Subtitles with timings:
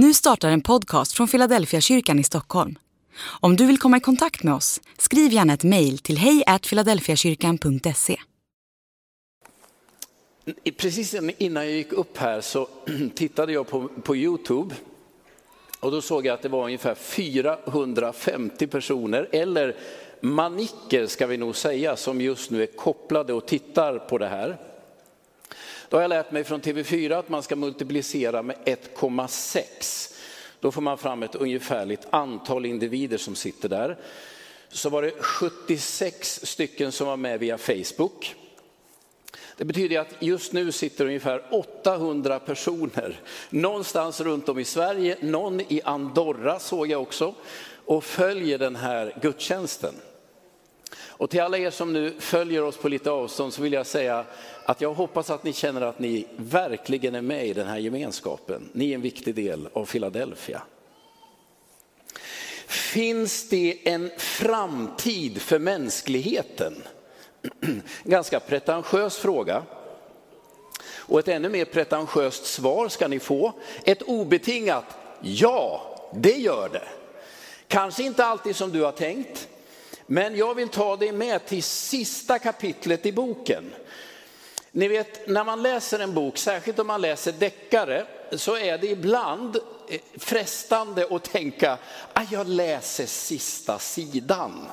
[0.00, 2.78] Nu startar en podcast från Philadelphia kyrkan i Stockholm.
[3.40, 8.16] Om du vill komma i kontakt med oss, skriv gärna ett mejl till hejfiladelfiakyrkan.se.
[10.76, 12.68] Precis innan jag gick upp här så
[13.14, 14.74] tittade jag på, på Youtube
[15.80, 19.76] och då såg jag att det var ungefär 450 personer, eller
[20.20, 24.67] manicker ska vi nog säga, som just nu är kopplade och tittar på det här.
[25.88, 30.14] Då har jag lärt mig från TV4 att man ska multiplicera med 1,6.
[30.60, 33.98] Då får man fram ett ungefärligt antal individer som sitter där.
[34.68, 38.34] Så var det 76 stycken som var med via Facebook.
[39.56, 43.20] Det betyder att just nu sitter ungefär 800 personer
[43.50, 47.34] någonstans runt om i Sverige, någon i Andorra såg jag också,
[47.84, 49.94] och följer den här gudstjänsten.
[51.18, 54.24] Och till alla er som nu följer oss på lite avstånd så vill jag säga
[54.64, 58.68] att jag hoppas att ni känner att ni verkligen är med i den här gemenskapen.
[58.72, 60.62] Ni är en viktig del av Philadelphia.
[62.66, 66.74] Finns det en framtid för mänskligheten?
[68.04, 69.62] Ganska pretentiös fråga.
[70.96, 73.52] Och ett ännu mer pretentiöst svar ska ni få.
[73.84, 74.84] Ett obetingat
[75.20, 75.82] ja,
[76.14, 76.88] det gör det.
[77.68, 79.48] Kanske inte alltid som du har tänkt,
[80.10, 83.74] men jag vill ta dig med till sista kapitlet i boken.
[84.70, 88.86] Ni vet, när man läser en bok, särskilt om man läser deckare, så är det
[88.86, 89.56] ibland
[89.88, 91.78] eh, frestande att tänka,
[92.12, 94.66] att jag läser sista sidan.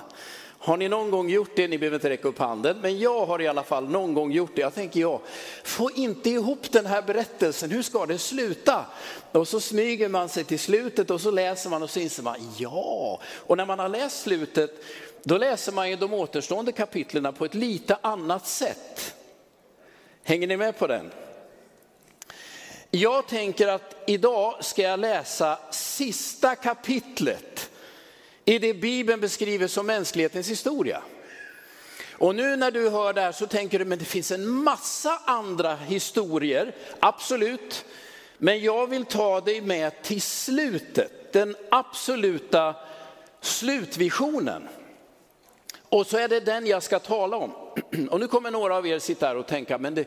[0.66, 1.68] Har ni någon gång gjort det?
[1.68, 4.56] Ni behöver inte räcka upp handen, men jag har i alla fall någon gång gjort
[4.56, 4.62] det.
[4.62, 5.20] Jag tänker, jag
[5.64, 8.86] får inte ihop den här berättelsen, hur ska det sluta?
[9.32, 12.36] Och så smyger man sig till slutet och så läser man och så inser man,
[12.58, 13.20] ja.
[13.36, 14.72] Och när man har läst slutet,
[15.28, 19.16] då läser man ju de återstående kapitlerna på ett lite annat sätt.
[20.24, 21.12] Hänger ni med på den?
[22.92, 27.70] Jag tänker att idag ska jag läsa sista kapitlet
[28.46, 31.02] i det Bibeln beskriver som mänsklighetens historia.
[32.12, 35.22] Och nu när du hör det här så tänker du, men det finns en massa
[35.26, 37.86] andra historier, absolut.
[38.38, 42.76] Men jag vill ta dig med till slutet, den absoluta
[43.42, 44.68] slutvisionen.
[45.90, 47.52] Och så är det den jag ska tala om.
[48.10, 50.06] Och nu kommer några av er sitta här och tänka, men det,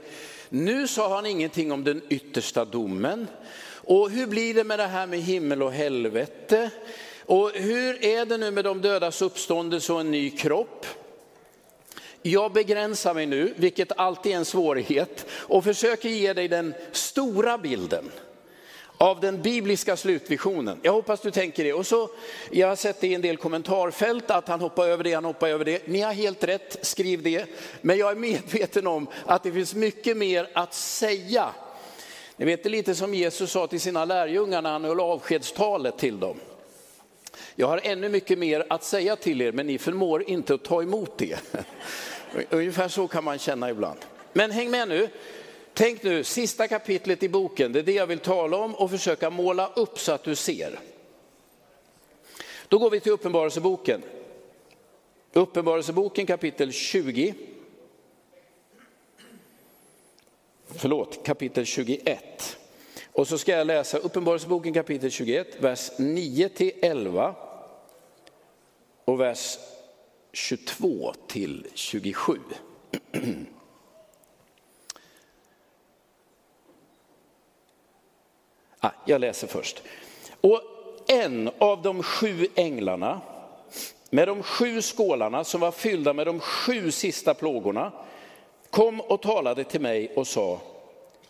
[0.49, 3.27] nu sa han ingenting om den yttersta domen.
[3.71, 6.71] Och hur blir det med det här med himmel och helvete?
[7.27, 10.87] Och hur är det nu med de dödas uppståndelse och en ny kropp?
[12.23, 17.59] Jag begränsar mig nu, vilket alltid är en svårighet, och försöker ge dig den stora
[17.59, 18.11] bilden
[18.99, 20.81] av den bibliska slutvisionen.
[20.83, 21.73] Jag hoppas du tänker det.
[21.73, 22.11] Och så,
[22.51, 25.49] jag har sett det i en del kommentarfält att han hoppar över det, han hoppar
[25.49, 25.87] över det.
[25.87, 27.47] Ni har helt rätt, skriv det.
[27.81, 31.51] Men jag är medveten om att det finns mycket mer att säga.
[32.37, 35.99] Ni vet det är lite som Jesus sa till sina lärjungar när han höll avskedstalet
[35.99, 36.41] till dem.
[37.55, 40.83] Jag har ännu mycket mer att säga till er, men ni förmår inte att ta
[40.83, 41.39] emot det.
[42.51, 43.99] Ungefär så kan man känna ibland.
[44.33, 45.09] Men häng med nu.
[45.79, 49.31] Tänk nu, sista kapitlet i boken, det är det jag vill tala om och försöka
[49.31, 50.79] måla upp så att du ser.
[52.69, 54.03] Då går vi till Uppenbarelseboken.
[55.33, 57.35] Uppenbarelseboken kapitel 20.
[60.67, 62.59] Förlåt, kapitel 21.
[63.13, 67.35] Och så ska jag läsa Uppenbarelseboken kapitel 21, vers 9 till 11
[69.05, 69.59] och vers
[70.33, 72.39] 22 till 27.
[78.81, 79.83] Ah, jag läser först.
[80.41, 80.63] Och
[81.07, 83.21] en av de sju änglarna
[84.11, 87.93] med de sju skålarna som var fyllda med de sju sista plågorna
[88.71, 90.61] kom och talade till mig och sa,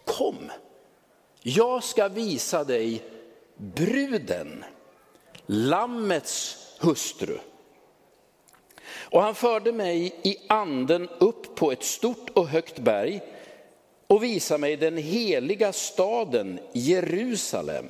[0.05, 0.51] kom,
[1.43, 3.03] jag ska visa dig
[3.57, 4.65] bruden,
[5.47, 7.39] lammets hustru.
[9.11, 13.21] Och han förde mig i anden upp på ett stort och högt berg
[14.09, 17.87] och visa mig den heliga staden Jerusalem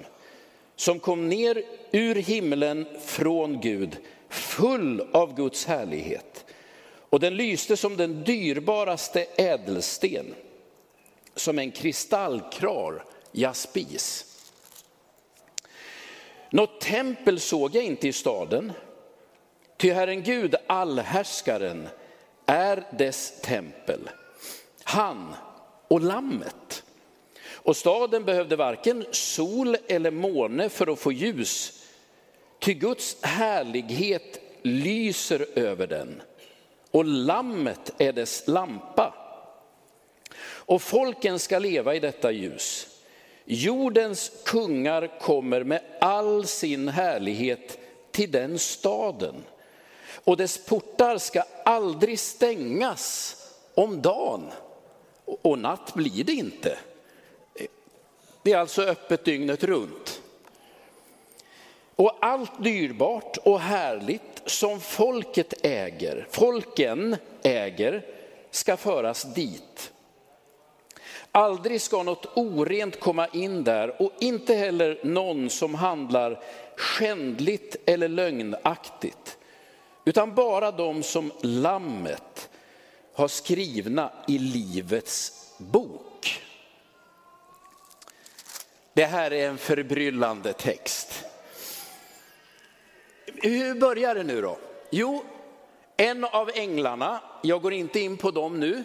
[0.76, 3.96] som kom ner ur himlen från Gud,
[4.28, 6.44] full av Guds härlighet.
[7.10, 10.34] Och den lyste som den dyrbaraste ädelsten,
[11.34, 14.24] som en kristallkrar jaspis.
[16.50, 18.72] Något tempel såg jag inte i staden,
[19.76, 21.88] ty Herren Gud, allhärskaren,
[22.46, 24.10] är dess tempel.
[24.82, 25.34] Han
[25.88, 26.84] och lammet.
[27.52, 31.82] Och staden behövde varken sol eller måne för att få ljus,
[32.58, 36.22] ty Guds härlighet lyser över den
[36.90, 39.14] och lammet är dess lampa.
[40.40, 42.86] Och folken ska leva i detta ljus.
[43.44, 47.78] Jordens kungar kommer med all sin härlighet
[48.10, 49.34] till den staden
[50.24, 53.36] och dess portar ska aldrig stängas
[53.74, 54.50] om dagen.
[55.42, 56.78] Och natt blir det inte.
[58.42, 60.22] Det är alltså öppet dygnet runt.
[61.96, 68.06] Och allt dyrbart och härligt som folket äger, folken äger,
[68.50, 69.92] ska föras dit.
[71.32, 76.42] Aldrig ska något orent komma in där och inte heller någon som handlar
[76.76, 79.38] skändligt eller lögnaktigt.
[80.04, 82.50] Utan bara de som lammet
[83.18, 86.42] har skrivna i livets bok.
[88.92, 91.24] Det här är en förbryllande text.
[93.26, 94.58] Hur börjar det nu då?
[94.90, 95.24] Jo,
[95.96, 98.84] en av änglarna, jag går inte in på dem nu,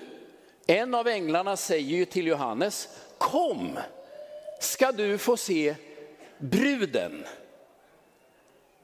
[0.68, 3.80] en av änglarna säger ju till Johannes, kom
[4.60, 5.76] ska du få se
[6.38, 7.26] bruden.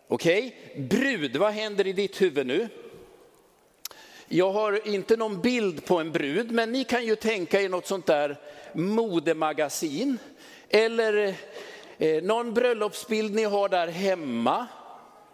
[0.08, 0.82] Okej, okay?
[0.84, 2.70] brud, vad händer i ditt huvud nu?
[4.32, 7.88] Jag har inte någon bild på en brud, men ni kan ju tänka er något
[7.88, 8.38] sånt där
[8.74, 10.18] modemagasin
[10.70, 11.36] eller
[11.98, 14.68] eh, någon bröllopsbild ni har där hemma.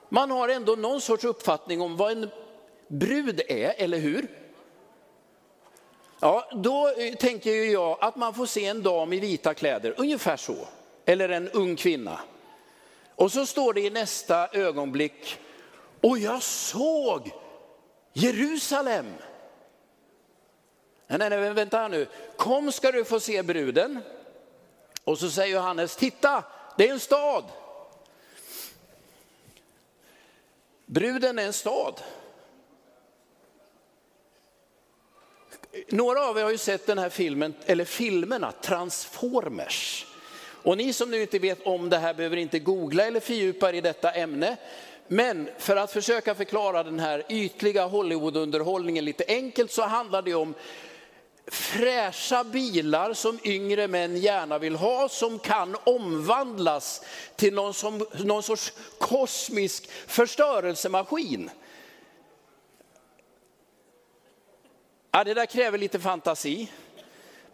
[0.09, 2.29] Man har ändå någon sorts uppfattning om vad en
[2.87, 4.27] brud är, eller hur?
[6.19, 9.93] Ja, då eh, tänker tänker jag att man får se en dam i vita kläder,
[9.97, 10.67] ungefär så.
[11.05, 12.19] Eller en ung kvinna.
[13.15, 15.37] Och så står det i nästa ögonblick,
[16.01, 17.31] och jag såg
[18.17, 19.05] Jerusalem.
[21.07, 22.07] Nej, nej, nej, vänta här nu.
[22.37, 23.99] Kom ska du få se bruden.
[25.03, 26.43] Och så säger Johannes, titta,
[26.77, 27.43] det är en stad.
[30.85, 32.01] Bruden är en stad.
[35.87, 40.07] Några av er har ju sett den här filmen, eller filmerna Transformers.
[40.65, 43.73] Och ni som nu inte vet om det här behöver inte googla eller fördjupa er
[43.73, 44.57] i detta ämne.
[45.07, 50.53] Men för att försöka förklara den här ytliga Hollywoodunderhållningen lite enkelt så handlar det om
[51.47, 57.01] fräscha bilar som yngre män gärna vill ha, som kan omvandlas
[57.35, 61.49] till någon, som, någon sorts kosmisk förstörelsemaskin.
[65.11, 66.71] Ja, det där kräver lite fantasi.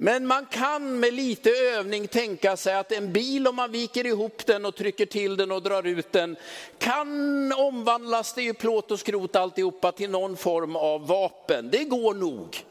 [0.04, 4.46] Men man kan med lite övning tänka sig att en bil, om man viker ihop
[4.46, 6.36] den och trycker till den och drar ut den,
[6.78, 11.70] kan omvandlas, det är ju plåt och skrot alltihopa, till någon form av vapen.
[11.72, 12.66] Det går nog.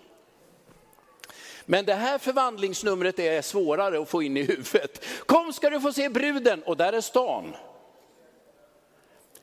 [1.67, 5.05] Men det här förvandlingsnumret är svårare att få in i huvudet.
[5.27, 7.57] Kom ska du få se bruden, och där är stan.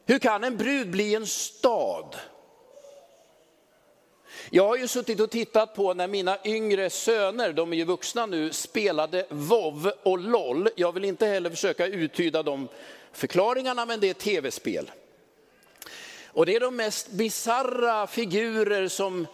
[0.06, 1.76] Hur kan en brud bli en stad?
[4.49, 8.25] Jag har ju suttit och tittat på när mina yngre söner, de är ju vuxna
[8.25, 10.69] nu, spelade WoW och LOL.
[10.75, 12.67] Jag vill inte heller försöka uttyda de
[13.11, 14.91] förklaringarna, men det är tv-spel.
[16.25, 19.27] Och det är de mest bizarra figurer som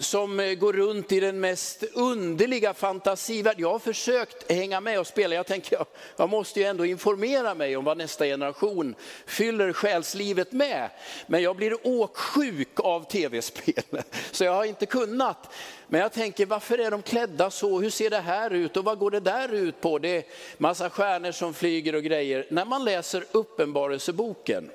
[0.00, 3.60] som eh, går runt i den mest underliga fantasivärld.
[3.60, 5.34] Jag har försökt hänga med och spela.
[5.34, 5.86] Jag tänker, jag,
[6.16, 8.94] jag måste ju ändå informera mig om vad nästa generation
[9.26, 10.90] fyller själslivet med.
[11.26, 13.82] Men jag blir åksjuk av tv-spel,
[14.30, 15.54] så jag har inte kunnat.
[15.86, 17.80] Men jag tänker, varför är de klädda så?
[17.80, 19.98] Hur ser det här ut och vad går det där ut på?
[19.98, 20.24] Det är
[20.58, 22.46] massa stjärnor som flyger och grejer.
[22.50, 24.70] När man läser Uppenbarelseboken,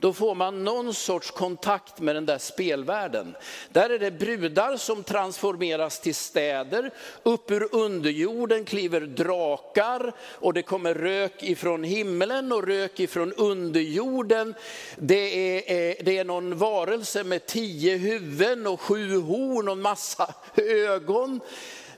[0.00, 3.36] då får man någon sorts kontakt med den där spelvärlden.
[3.72, 6.90] Där är det brudar som transformeras till städer,
[7.22, 14.54] upp ur underjorden kliver drakar och det kommer rök ifrån himlen och rök ifrån underjorden.
[14.96, 20.34] Det är, eh, det är någon varelse med tio huvuden och sju horn och massa
[20.56, 21.40] ögon.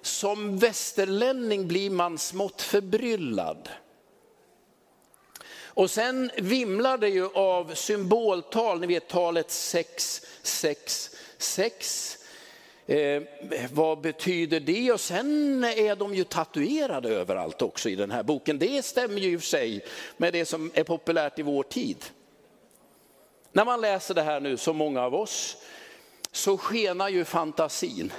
[0.02, 3.68] Som västerlänning blir man smått förbryllad.
[5.74, 12.18] Och sen vimlar det ju av symboltal, ni vet talet 666.
[12.86, 13.22] Eh,
[13.72, 14.92] vad betyder det?
[14.92, 18.58] Och sen är de ju tatuerade överallt också i den här boken.
[18.58, 19.84] Det stämmer ju i och för sig
[20.16, 22.04] med det som är populärt i vår tid.
[23.52, 25.56] När man läser det här nu, som många av oss,
[26.32, 28.12] så skenar ju fantasin.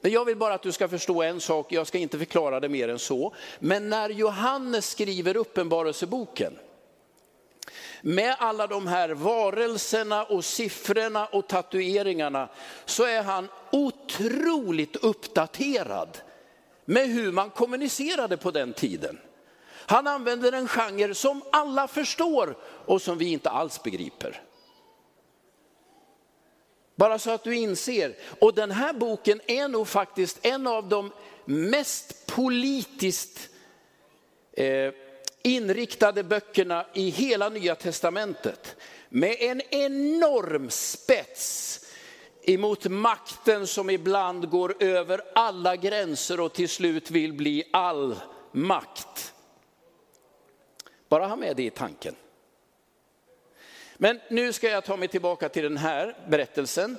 [0.00, 2.68] Men jag vill bara att du ska förstå en sak, jag ska inte förklara det
[2.68, 3.34] mer än så.
[3.58, 6.58] Men när Johannes skriver uppenbarelseboken,
[8.02, 12.48] med alla de här varelserna och siffrorna och tatueringarna
[12.84, 16.18] så är han otroligt uppdaterad
[16.84, 19.18] med hur man kommunicerade på den tiden.
[19.70, 24.42] Han använder en genre som alla förstår och som vi inte alls begriper.
[26.96, 28.16] Bara så att du inser.
[28.40, 31.12] Och den här boken är nog faktiskt en av de
[31.44, 33.48] mest politiskt
[34.52, 34.92] eh,
[35.48, 38.76] inriktade böckerna i hela nya testamentet
[39.08, 41.80] med en enorm spets
[42.42, 48.16] emot makten som ibland går över alla gränser och till slut vill bli all
[48.52, 49.34] makt.
[51.08, 52.14] Bara ha med det i tanken.
[53.96, 56.96] Men nu ska jag ta mig tillbaka till den här berättelsen.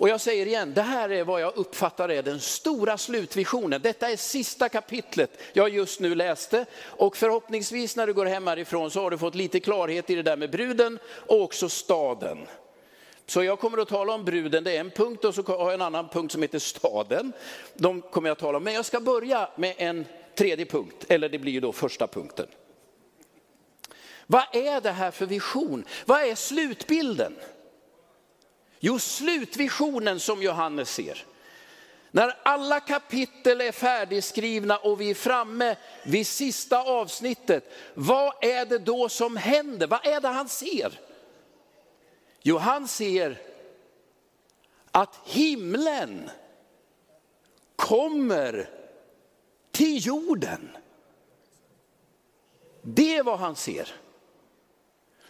[0.00, 3.82] Och jag säger igen, det här är vad jag uppfattar är den stora slutvisionen.
[3.82, 8.90] Detta är sista kapitlet jag just nu läste och förhoppningsvis när du går hem härifrån
[8.90, 12.38] så har du fått lite klarhet i det där med bruden och också staden.
[13.26, 15.74] Så jag kommer att tala om bruden, det är en punkt och så har jag
[15.74, 17.32] en annan punkt som heter staden.
[17.74, 21.28] De kommer jag att tala om, men jag ska börja med en tredje punkt, eller
[21.28, 22.46] det blir ju då första punkten.
[24.26, 25.84] Vad är det här för vision?
[26.06, 27.36] Vad är slutbilden?
[28.80, 31.24] Jo, slutvisionen som Johannes ser.
[32.10, 38.78] När alla kapitel är färdigskrivna och vi är framme vid sista avsnittet, vad är det
[38.78, 39.86] då som händer?
[39.86, 41.00] Vad är det han ser?
[42.42, 43.38] Jo, han ser
[44.90, 46.30] att himlen
[47.76, 48.70] kommer
[49.70, 50.76] till jorden.
[52.82, 53.94] Det är vad han ser.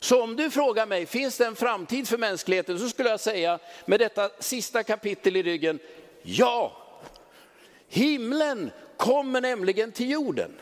[0.00, 2.78] Så om du frågar mig, finns det en framtid för mänskligheten?
[2.78, 5.78] Så skulle jag säga med detta sista kapitel i ryggen,
[6.22, 6.76] ja.
[7.88, 10.60] Himlen kommer nämligen till jorden.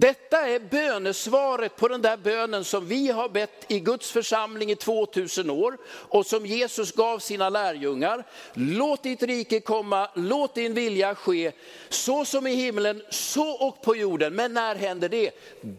[0.00, 4.76] Detta är bönesvaret på den där bönen som vi har bett i Guds församling i
[4.76, 8.24] 2000 år och som Jesus gav sina lärjungar.
[8.54, 11.52] Låt ditt rike komma, låt din vilja ske,
[11.88, 14.34] så som i himlen, så och på jorden.
[14.34, 15.30] Men när händer det?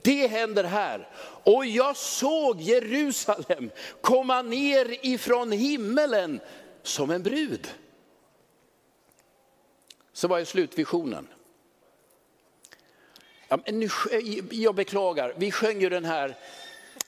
[0.04, 1.08] Det händer här.
[1.44, 3.70] Och jag såg Jerusalem
[4.02, 6.40] komma ner ifrån himmelen
[6.84, 7.68] som en brud.
[10.14, 11.28] Så vad är slutvisionen?
[13.50, 14.20] Ja, men nu, eh,
[14.51, 16.36] jag beklagar, vi sjöng ju den här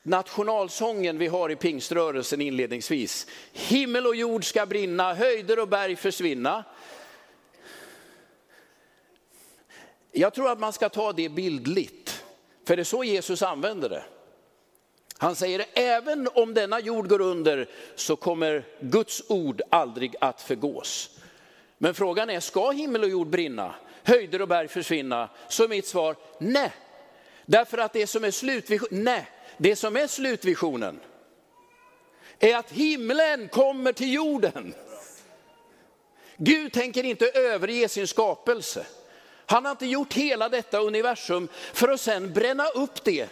[0.03, 3.27] nationalsången vi har i pingströrelsen inledningsvis.
[3.51, 6.63] Himmel och jord ska brinna, höjder och berg försvinna.
[10.11, 12.23] Jag tror att man ska ta det bildligt,
[12.65, 14.03] för det är så Jesus använder det.
[15.17, 21.19] Han säger, även om denna jord går under så kommer Guds ord aldrig att förgås.
[21.77, 23.75] Men frågan är, ska himmel och jord brinna?
[24.03, 25.29] Höjder och berg försvinna?
[25.47, 26.71] Så är mitt svar nej.
[27.45, 29.27] Därför att det som är slutvisionen, nej,
[29.57, 30.99] det som är slutvisionen
[32.39, 34.73] är att himlen kommer till jorden.
[36.37, 38.85] Gud tänker inte överge sin skapelse.
[39.45, 43.29] Han har inte gjort hela detta universum för att sen bränna upp det.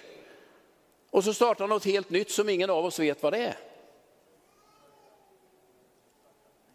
[1.10, 3.58] Och så startar något helt nytt som ingen av oss vet vad det är.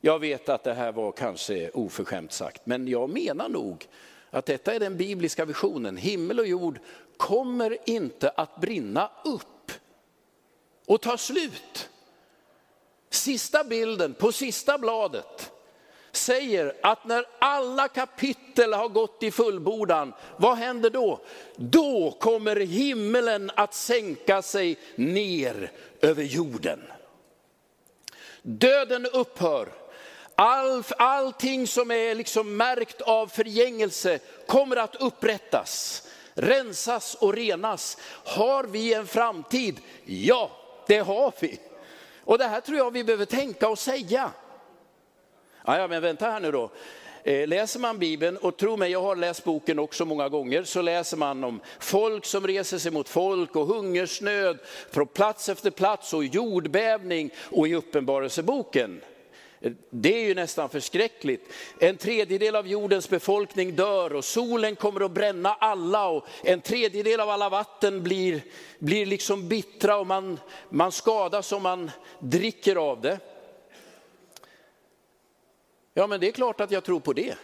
[0.07, 3.89] Jag vet att det här var kanske oförskämt sagt, men jag menar nog
[4.31, 5.97] att detta är den bibliska visionen.
[5.97, 6.79] Himmel och jord
[7.17, 9.73] kommer inte att brinna upp
[10.87, 11.89] och ta slut.
[13.11, 15.53] Sista bilden på sista bladet
[16.13, 21.21] säger att när alla kapitel har gått i fullbordan, vad händer då?
[21.57, 26.83] Då kommer himmelen att sänka sig ner över jorden.
[28.43, 29.69] Döden upphör,
[30.37, 36.03] All, allting som är liksom märkt av förgängelse kommer att upprättas,
[36.35, 37.99] rensas och renas.
[38.25, 39.81] Har vi en framtid?
[40.05, 40.51] Ja,
[40.87, 41.61] det har vi.
[42.25, 44.31] Och det här tror jag vi behöver tänka och säga.
[45.67, 46.71] Ja, ja men vänta här nu då.
[47.25, 50.83] Eh, läser man Bibeln, och tro mig, jag har läst boken också många gånger, så
[50.83, 54.59] läser man om folk som reser sig mot folk och hungersnöd
[54.93, 59.01] på plats efter plats och jordbävning och i Uppenbarelseboken
[59.91, 61.53] det är ju nästan förskräckligt.
[61.81, 67.21] En tredjedel av jordens befolkning dör och solen kommer att bränna alla och en tredjedel
[67.21, 68.41] av alla vatten blir,
[68.79, 70.41] blir liksom bittra och man,
[70.71, 73.19] man skadas om man dricker av det.
[75.95, 77.35] Ja men det är klart att jag tror på det.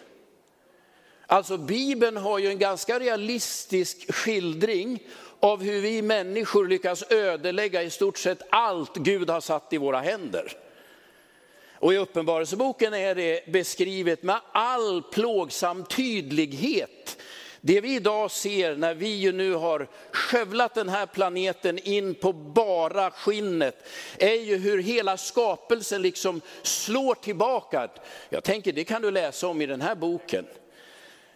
[1.27, 5.03] Alltså Bibeln har ju en ganska realistisk skildring
[5.41, 10.01] av hur vi människor lyckas ödelägga i stort sett allt Gud har satt i våra
[10.01, 10.57] händer.
[11.81, 17.19] Och i Uppenbarelseboken är det beskrivet med all plågsam tydlighet.
[17.61, 22.33] Det vi idag ser när vi ju nu har skövlat den här planeten in på
[22.33, 27.89] bara skinnet, är ju hur hela skapelsen liksom slår tillbaka.
[28.29, 30.47] Jag tänker det kan du läsa om i den här boken.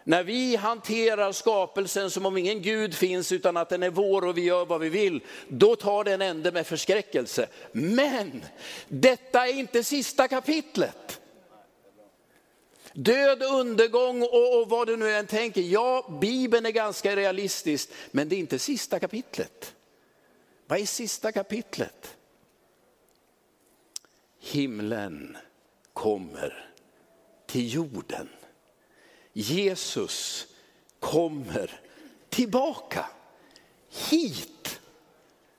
[0.07, 4.39] När vi hanterar skapelsen som om ingen Gud finns utan att den är vår och
[4.39, 7.49] vi gör vad vi vill, då tar det en ände med förskräckelse.
[7.73, 8.45] Men
[8.89, 11.21] detta är inte sista kapitlet.
[12.93, 15.61] Död, undergång och, och vad du nu än tänker.
[15.61, 19.75] Ja, Bibeln är ganska realistisk, men det är inte sista kapitlet.
[20.67, 22.17] Vad är sista kapitlet?
[24.41, 25.37] Himlen
[25.93, 26.71] kommer
[27.47, 28.29] till jorden.
[29.35, 30.47] Jesus
[31.01, 31.81] kommer
[32.29, 33.07] tillbaka
[34.11, 34.81] hit.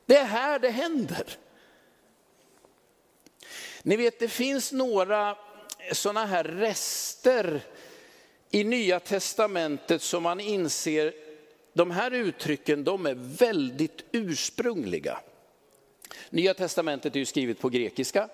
[0.05, 1.38] Det är här det händer.
[3.84, 5.38] Ni vet det finns några
[5.91, 7.62] sådana här rester
[8.51, 11.13] i Nya Testamentet som man inser,
[11.74, 15.20] de här uttrycken de är väldigt ursprungliga.
[16.29, 18.29] Nya Testamentet är ju skrivet på grekiska,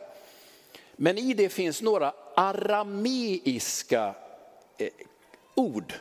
[0.95, 4.15] men i det finns några arameiska
[4.77, 4.87] eh,
[5.61, 5.93] ord.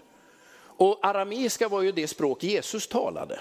[0.63, 3.41] Och arameiska var ju det språk Jesus talade.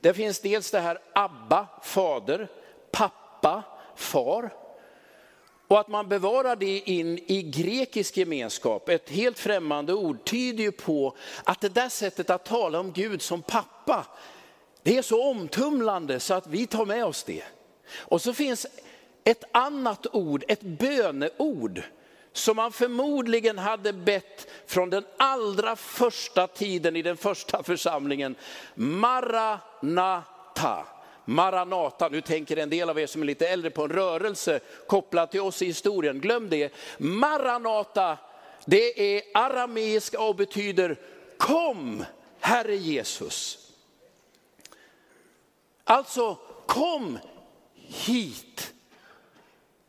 [0.00, 2.48] Det finns dels det här Abba, fader,
[2.90, 3.62] pappa,
[3.96, 4.50] far.
[5.68, 10.72] Och att man bevarar det in i grekisk gemenskap, ett helt främmande ord, tyder ju
[10.72, 14.06] på att det där sättet att tala om Gud som pappa,
[14.82, 17.42] det är så omtumlande så att vi tar med oss det.
[17.96, 18.66] Och så finns
[19.24, 21.82] ett annat ord, ett böneord,
[22.32, 28.34] som man förmodligen hade bett från den allra första tiden i den första församlingen.
[28.74, 30.06] Maranata.
[31.24, 35.30] Maranata, nu tänker en del av er som är lite äldre på en rörelse kopplad
[35.30, 36.72] till oss i historien, glöm det.
[36.98, 38.18] Maranata,
[38.64, 40.98] det är arameiska och betyder
[41.36, 42.04] kom
[42.40, 43.58] Herre Jesus.
[45.84, 47.18] Alltså kom
[47.74, 48.72] hit.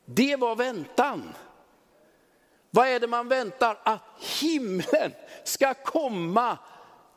[0.06, 1.34] Det var väntan.
[2.76, 3.80] Vad är det man väntar?
[3.84, 4.04] Att
[4.42, 5.12] himlen
[5.44, 6.58] ska komma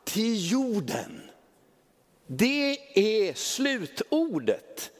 [0.03, 1.31] till jorden.
[2.27, 4.91] Det är slutordet.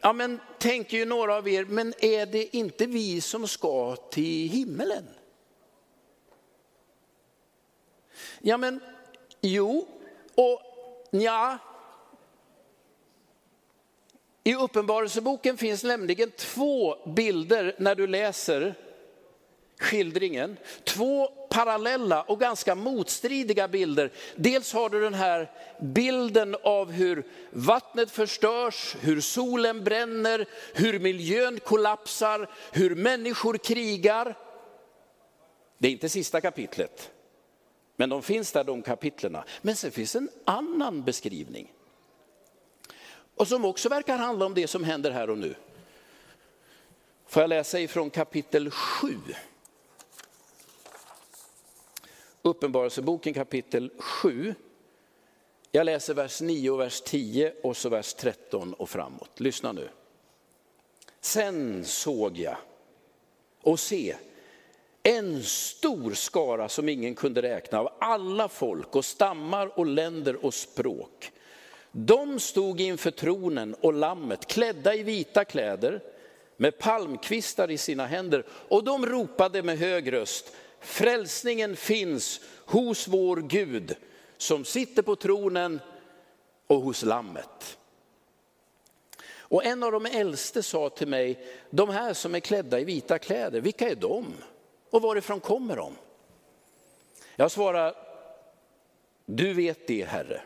[0.00, 4.48] Ja, men tänker ju några av er, men är det inte vi som ska till
[4.48, 5.04] himmelen?
[8.40, 8.80] Ja, men
[9.40, 9.88] jo,
[10.34, 10.60] och
[11.10, 11.58] ja.
[14.44, 18.74] I Uppenbarelseboken finns nämligen två bilder när du läser
[19.78, 20.56] skildringen.
[20.84, 24.12] Två parallella och ganska motstridiga bilder.
[24.36, 31.60] Dels har du den här bilden av hur vattnet förstörs, hur solen bränner, hur miljön
[31.60, 34.36] kollapsar, hur människor krigar.
[35.78, 37.10] Det är inte sista kapitlet,
[37.96, 39.44] men de finns där de kapitlerna.
[39.62, 41.72] Men sen finns en annan beskrivning.
[43.34, 45.54] Och som också verkar handla om det som händer här och nu.
[47.26, 49.16] Får jag läsa ifrån kapitel 7.
[52.46, 54.54] Uppenbarelseboken kapitel 7.
[55.72, 59.40] Jag läser vers 9 och vers 10 och så vers 13 och framåt.
[59.40, 59.88] Lyssna nu.
[61.20, 62.56] Sen såg jag
[63.62, 64.16] och se
[65.02, 70.54] en stor skara som ingen kunde räkna av alla folk och stammar och länder och
[70.54, 71.32] språk.
[71.92, 76.02] De stod inför tronen och lammet klädda i vita kläder
[76.56, 80.52] med palmkvistar i sina händer och de ropade med hög röst
[80.86, 83.96] Frälsningen finns hos vår Gud
[84.36, 85.80] som sitter på tronen
[86.66, 87.78] och hos lammet.
[89.38, 93.18] Och en av de äldste sa till mig, de här som är klädda i vita
[93.18, 94.34] kläder, vilka är de?
[94.90, 95.92] Och varifrån kommer de?
[97.36, 97.94] Jag svarar,
[99.24, 100.40] du vet det Herre.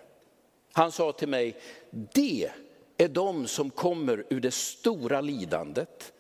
[0.73, 2.51] Han sa till mig, det
[2.97, 6.13] är de som kommer ur det stora lidandet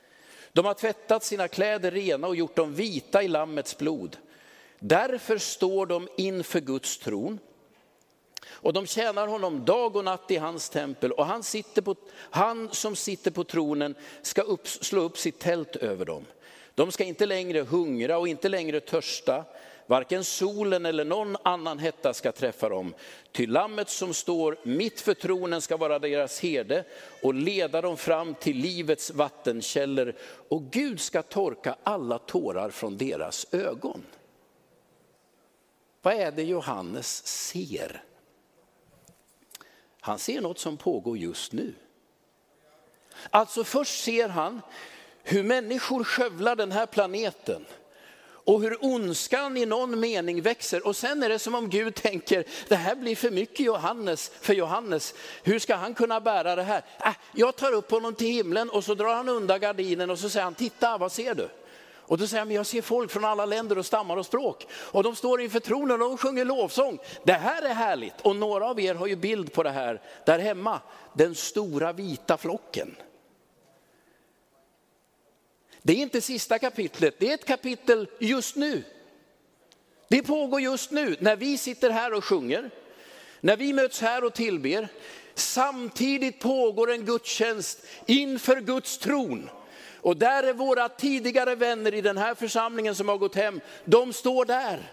[0.52, 4.16] de har tvättat sina kläder rena och gjort dem vita i Lammets blod.
[4.78, 7.38] Därför står de inför Guds tron.
[8.48, 12.68] Och de tjänar honom dag och natt i hans tempel och han, sitter på, han
[12.72, 16.24] som sitter på tronen ska upp, slå upp sitt tält över dem.
[16.74, 19.44] De ska inte längre hungra och inte längre törsta.
[19.90, 22.94] Varken solen eller någon annan hetta ska träffa dem.
[23.32, 26.84] Ty lammet som står mitt för tronen ska vara deras herde
[27.22, 30.14] och leda dem fram till livets vattenkällor.
[30.48, 34.02] Och Gud ska torka alla tårar från deras ögon.
[36.02, 38.02] Vad är det Johannes ser?
[40.00, 41.74] Han ser något som pågår just nu.
[43.30, 44.60] Alltså först ser han
[45.22, 47.66] hur människor skövlar den här planeten
[48.50, 50.86] och hur ondskan i någon mening växer.
[50.86, 54.54] Och sen är det som om Gud tänker, det här blir för mycket Johannes, för
[54.54, 55.14] Johannes.
[55.42, 56.82] Hur ska han kunna bära det här?
[57.04, 60.28] Äh, jag tar upp honom till himlen och så drar han undan gardinen och så
[60.28, 61.48] säger han, titta vad ser du?
[61.94, 64.66] Och då säger han, jag ser folk från alla länder och stammar och språk.
[64.72, 66.98] Och de står inför tronen och de sjunger lovsång.
[67.24, 68.20] Det här är härligt.
[68.22, 70.80] Och några av er har ju bild på det här där hemma.
[71.12, 72.96] Den stora vita flocken.
[75.82, 78.82] Det är inte sista kapitlet, det är ett kapitel just nu.
[80.08, 82.70] Det pågår just nu när vi sitter här och sjunger,
[83.40, 84.88] när vi möts här och tillber.
[85.34, 89.50] Samtidigt pågår en gudstjänst inför Guds tron.
[90.00, 94.12] Och där är våra tidigare vänner i den här församlingen som har gått hem, de
[94.12, 94.92] står där.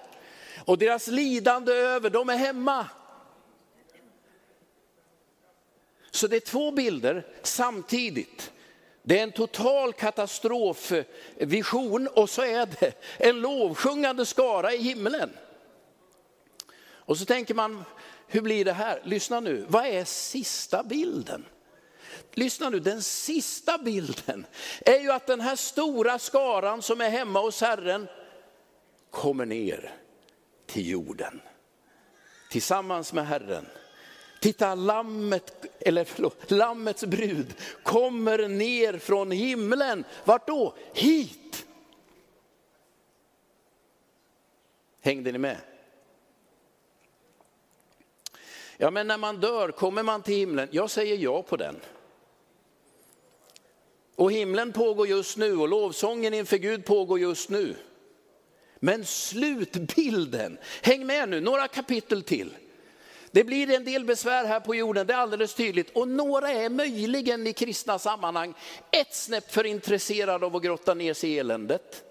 [0.66, 2.88] Och deras lidande är över, de är hemma.
[6.12, 8.52] Så det är två bilder samtidigt.
[9.08, 15.30] Det är en total katastrofvision och så är det en lovsjungande skara i himlen.
[16.80, 17.84] Och så tänker man,
[18.28, 19.02] hur blir det här?
[19.04, 21.46] Lyssna nu, vad är sista bilden?
[22.32, 24.46] Lyssna nu, den sista bilden
[24.86, 28.08] är ju att den här stora skaran som är hemma hos Herren
[29.12, 29.94] kommer ner
[30.66, 31.42] till jorden.
[32.50, 33.66] Tillsammans med Herren.
[34.48, 40.04] Titta, lammet, eller förlåt, lammets brud kommer ner från himlen.
[40.24, 40.74] Vart då?
[40.94, 41.66] Hit.
[45.02, 45.58] Hängde ni med?
[48.78, 50.68] Ja, men när man dör, kommer man till himlen?
[50.72, 51.76] Jag säger ja på den.
[54.16, 57.76] Och himlen pågår just nu och lovsången inför Gud pågår just nu.
[58.80, 62.58] Men slutbilden, häng med nu, några kapitel till.
[63.32, 65.90] Det blir en del besvär här på jorden, det är alldeles tydligt.
[65.96, 68.54] Och några är möjligen i kristna sammanhang
[68.92, 72.04] ett snäpp för intresserade av att grotta ner sig i eländet.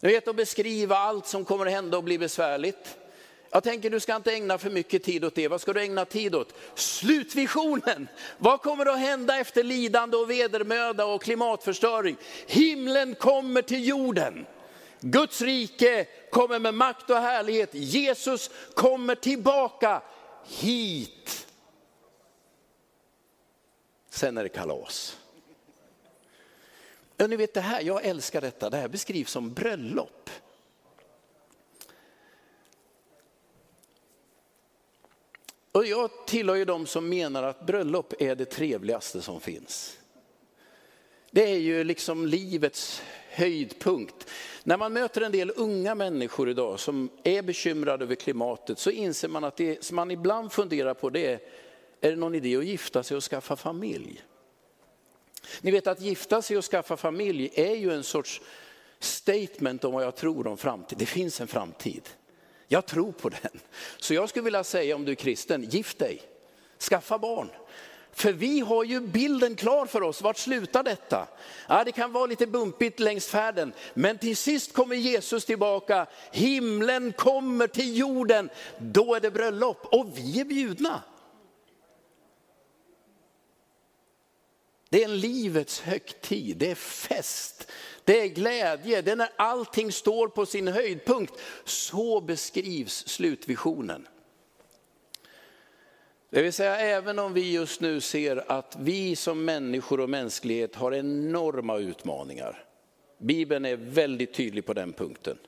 [0.00, 2.96] Du vet att beskriva allt som kommer att hända och bli besvärligt.
[3.52, 5.48] Jag tänker du ska inte ägna för mycket tid åt det.
[5.48, 6.54] Vad ska du ägna tid åt?
[6.74, 8.08] Slutvisionen.
[8.38, 12.16] Vad kommer att hända efter lidande och vedermöda och klimatförstöring?
[12.46, 14.46] Himlen kommer till jorden.
[15.00, 17.70] Guds rike kommer med makt och härlighet.
[17.72, 20.02] Jesus kommer tillbaka
[20.46, 21.46] hit.
[24.10, 25.18] Sen är det kalas.
[27.16, 30.30] Ja, ni vet det här, jag älskar detta, det här beskrivs som bröllop.
[35.72, 39.98] Och jag tillhör ju de som menar att bröllop är det trevligaste som finns.
[41.30, 44.30] Det är ju liksom livets höjdpunkt.
[44.64, 49.28] När man möter en del unga människor idag som är bekymrade över klimatet så inser
[49.28, 51.40] man att det som man ibland funderar på det är,
[52.00, 54.22] är det någon idé att gifta sig och skaffa familj?
[55.60, 58.40] Ni vet att gifta sig och skaffa familj är ju en sorts
[58.98, 60.98] statement om vad jag tror om framtiden.
[60.98, 62.08] Det finns en framtid.
[62.68, 63.60] Jag tror på den.
[63.98, 66.22] Så jag skulle vilja säga om du är kristen, gift dig,
[66.78, 67.48] skaffa barn.
[68.12, 71.28] För vi har ju bilden klar för oss, vart slutar detta?
[71.68, 77.12] Ja, det kan vara lite bumpigt längs färden, men till sist kommer Jesus tillbaka, himlen
[77.12, 81.02] kommer till jorden, då är det bröllop och vi är bjudna.
[84.88, 87.70] Det är en livets högtid, det är fest,
[88.04, 91.34] det är glädje, det är när allting står på sin höjdpunkt.
[91.64, 94.08] Så beskrivs slutvisionen.
[96.32, 100.74] Det vill säga även om vi just nu ser att vi som människor och mänsklighet
[100.74, 102.64] har enorma utmaningar.
[103.18, 105.38] Bibeln är väldigt tydlig på den punkten.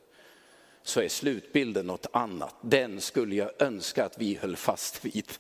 [0.83, 2.55] Så är slutbilden något annat.
[2.61, 5.33] Den skulle jag önska att vi höll fast vid.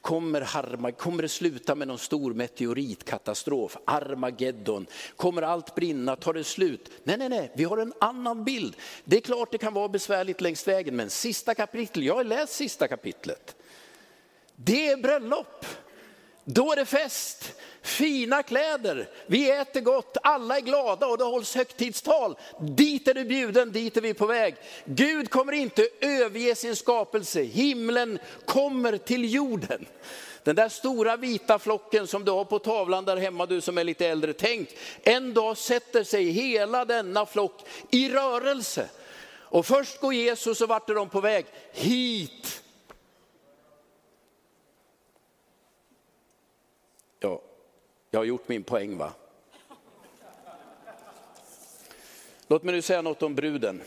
[0.00, 4.86] Kommer, Harma, kommer det sluta med någon stor meteoritkatastrof, Armageddon?
[5.16, 6.90] Kommer allt brinna, tar det slut?
[7.04, 8.76] Nej, nej, nej, vi har en annan bild.
[9.04, 12.52] Det är klart det kan vara besvärligt längs vägen, men sista kapitlet, jag har läst
[12.52, 13.56] sista kapitlet.
[14.64, 15.66] Det är bröllop.
[16.44, 21.54] Då är det fest, fina kläder, vi äter gott, alla är glada och det hålls
[21.54, 22.36] högtidstal.
[22.60, 24.54] Dit är du bjuden, dit är vi på väg.
[24.84, 29.86] Gud kommer inte överge sin skapelse, himlen kommer till jorden.
[30.42, 33.84] Den där stora vita flocken som du har på tavlan där hemma, du som är
[33.84, 34.68] lite äldre, tänk,
[35.02, 38.88] en dag sätter sig hela denna flock i rörelse.
[39.30, 41.46] Och först går Jesus och vart är de på väg?
[41.72, 42.62] Hit
[47.20, 47.42] Ja,
[48.10, 49.12] jag har gjort min poäng va?
[52.48, 53.82] Låt mig nu säga något om bruden.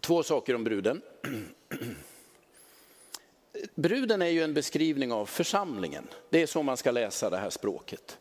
[0.00, 1.02] Två saker om bruden.
[3.74, 6.08] Bruden är ju en beskrivning av församlingen.
[6.30, 8.18] Det är så man ska läsa det här språket.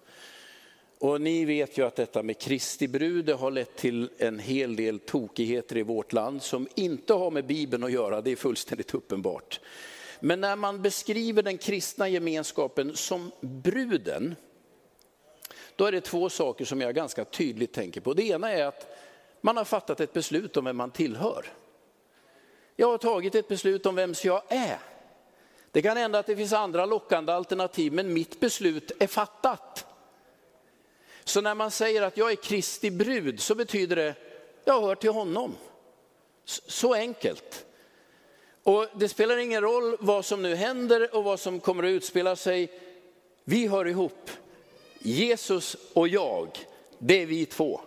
[1.00, 5.00] Och ni vet ju att detta med Kristi brud har lett till en hel del
[5.00, 9.60] tokigheter i vårt land som inte har med Bibeln att göra, det är fullständigt uppenbart.
[10.19, 14.36] Men när man beskriver den kristna gemenskapen som bruden,
[15.75, 18.13] då är det två saker som jag ganska tydligt tänker på.
[18.13, 18.97] Det ena är att
[19.41, 21.45] man har fattat ett beslut om vem man tillhör.
[22.75, 24.79] Jag har tagit ett beslut om vems jag är.
[25.71, 29.86] Det kan hända att det finns andra lockande alternativ, men mitt beslut är fattat.
[31.23, 34.15] Så när man säger att jag är Kristi brud så betyder det,
[34.65, 35.55] jag hör till honom.
[36.45, 37.65] Så enkelt.
[38.69, 42.36] Och det spelar ingen roll vad som nu händer och vad som kommer att utspela
[42.36, 42.71] sig.
[43.43, 44.29] Vi hör ihop.
[44.99, 46.49] Jesus och jag,
[46.99, 47.82] det är vi två.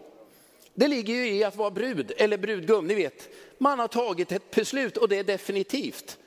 [0.74, 3.28] Det ligger ju i att vara brud eller brudgum, ni vet.
[3.58, 6.18] Man har tagit ett beslut och det är definitivt.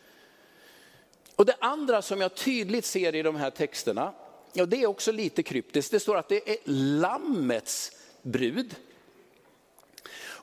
[1.35, 4.13] Och det andra som jag tydligt ser i de här texterna,
[4.59, 5.91] och det är också lite kryptiskt.
[5.91, 6.57] Det står att det är
[6.99, 7.91] lammets
[8.21, 8.75] brud.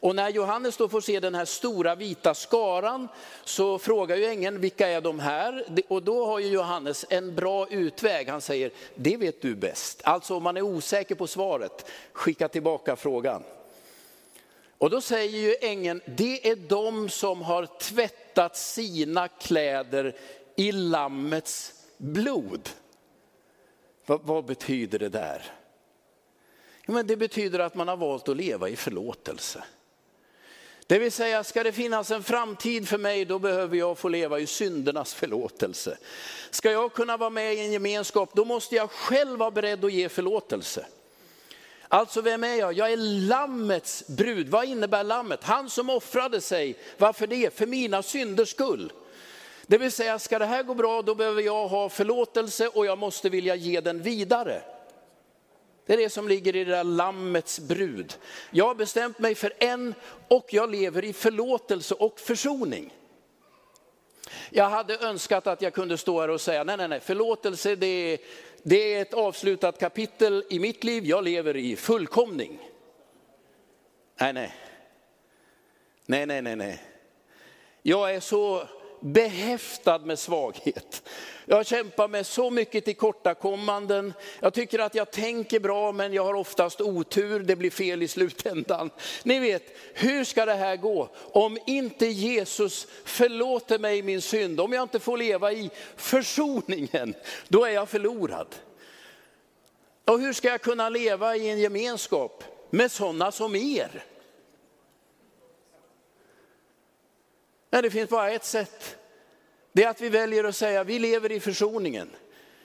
[0.02, 3.08] Och när Johannes då får se den här stora vita skaran
[3.44, 5.64] så frågar ju ängeln vilka är de här?
[5.88, 8.28] Och då har ju Johannes en bra utväg.
[8.28, 10.00] Han säger, det vet du bäst.
[10.04, 13.42] Alltså om man är osäker på svaret, skicka tillbaka frågan.
[14.78, 20.16] Och då säger ju ängeln, det är de som har tvättat sina kläder
[20.56, 22.68] i lammets blod.
[24.06, 25.52] Vad, vad betyder det där?
[26.86, 29.64] Ja, men det betyder att man har valt att leva i förlåtelse.
[30.92, 34.40] Det vill säga, ska det finnas en framtid för mig, då behöver jag få leva
[34.40, 35.98] i syndernas förlåtelse.
[36.50, 39.92] Ska jag kunna vara med i en gemenskap, då måste jag själv vara beredd att
[39.92, 40.86] ge förlåtelse.
[41.88, 42.72] Alltså vem är jag?
[42.72, 44.48] Jag är lammets brud.
[44.48, 45.44] Vad innebär lammet?
[45.44, 46.76] Han som offrade sig.
[46.98, 47.56] Varför det?
[47.56, 48.92] För mina synders skull.
[49.66, 52.98] Det vill säga, ska det här gå bra, då behöver jag ha förlåtelse och jag
[52.98, 54.62] måste vilja ge den vidare.
[55.86, 58.14] Det är det som ligger i det där lammets brud.
[58.50, 59.94] Jag har bestämt mig för en
[60.28, 62.94] och jag lever i förlåtelse och försoning.
[64.50, 67.86] Jag hade önskat att jag kunde stå här och säga, nej, nej, nej, förlåtelse det
[67.86, 68.18] är,
[68.62, 72.58] det är ett avslutat kapitel i mitt liv, jag lever i fullkomning.
[74.20, 74.54] Nej, nej.
[76.06, 76.82] Nej, nej, nej, nej.
[77.82, 78.68] Jag är så
[79.02, 81.02] behäftad med svaghet.
[81.46, 84.12] Jag kämpar med så mycket tillkortakommanden.
[84.40, 88.08] Jag tycker att jag tänker bra men jag har oftast otur, det blir fel i
[88.08, 88.90] slutändan.
[89.22, 91.08] Ni vet, hur ska det här gå?
[91.16, 97.14] Om inte Jesus förlåter mig min synd, om jag inte får leva i försoningen,
[97.48, 98.46] då är jag förlorad.
[100.04, 104.04] Och hur ska jag kunna leva i en gemenskap med sådana som er?
[107.72, 108.96] Nej, det finns bara ett sätt.
[109.72, 112.10] Det är att vi väljer att säga, vi lever i försoningen.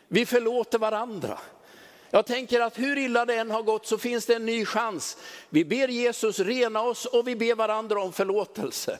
[0.08, 1.40] Vi förlåter varandra.
[2.10, 5.18] Jag tänker att hur illa det än har gått så finns det en ny chans.
[5.50, 9.00] Vi ber Jesus rena oss och vi ber varandra om förlåtelse.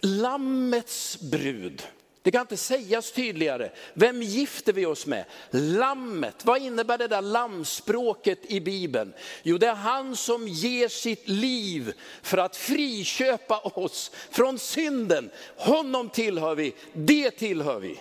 [0.00, 1.82] Lammets brud,
[2.22, 3.70] det kan inte sägas tydligare.
[3.94, 5.24] Vem gifter vi oss med?
[5.50, 6.44] Lammet.
[6.44, 9.12] Vad innebär det där lammspråket i Bibeln?
[9.42, 15.30] Jo, det är han som ger sitt liv för att friköpa oss från synden.
[15.56, 18.00] Honom tillhör vi, det tillhör vi.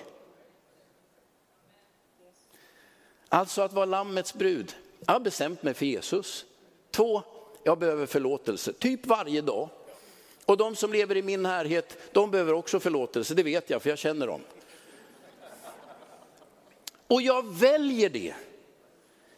[3.29, 4.75] Alltså att vara lammets brud.
[5.05, 6.45] Jag har bestämt mig för Jesus.
[6.91, 7.21] Två,
[7.63, 9.69] jag behöver förlåtelse, typ varje dag.
[10.47, 13.89] Och de som lever i min närhet, de behöver också förlåtelse, det vet jag för
[13.89, 14.41] jag känner dem.
[17.07, 18.33] Och jag väljer det.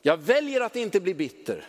[0.02, 1.66] Jag väljer att inte bli bitter.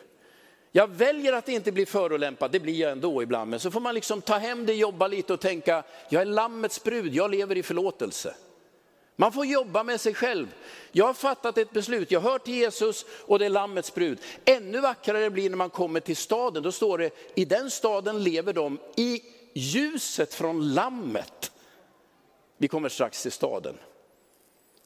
[0.73, 3.51] Jag väljer att inte bli förolämpad, det blir jag ändå ibland.
[3.51, 6.85] Men så får man liksom ta hem det, jobba lite och tänka, jag är lammets
[6.85, 8.35] brud, jag lever i förlåtelse.
[9.21, 10.55] Man får jobba med sig själv.
[10.93, 14.19] Jag har fattat ett beslut, jag hör till Jesus och det är Lammets brud.
[14.45, 18.25] Ännu vackrare blir det när man kommer till staden, då står det, i den staden
[18.25, 19.23] lever de i
[19.55, 21.53] ljuset från Lammet.
[22.59, 23.79] Vi kommer strax till staden.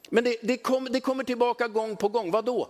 [0.09, 2.69] Men det, det, kom, det kommer tillbaka gång på gång, vad då?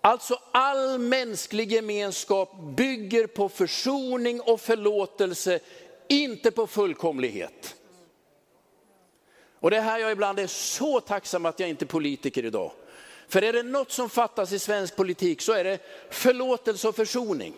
[0.00, 5.60] Alltså all mänsklig gemenskap bygger på försoning och förlåtelse,
[6.08, 7.76] inte på fullkomlighet.
[9.60, 12.72] Och det är här jag ibland är så tacksam att jag inte är politiker idag.
[13.28, 15.78] För är det något som fattas i svensk politik så är det
[16.10, 17.54] förlåtelse och försoning.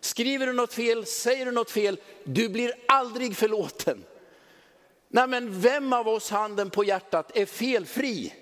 [0.00, 4.04] Skriver du något fel, säger du något fel, du blir aldrig förlåten.
[5.08, 8.34] Nej men vem av oss, handen på hjärtat, är felfri?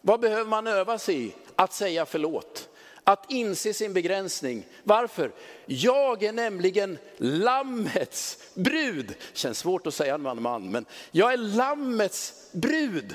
[0.00, 1.34] Vad behöver man öva sig i?
[1.56, 2.68] Att säga förlåt.
[3.08, 4.66] Att inse sin begränsning.
[4.84, 5.32] Varför?
[5.66, 9.14] Jag är nämligen lammets brud.
[9.32, 13.14] Känns svårt att säga man man, men jag är lammets brud.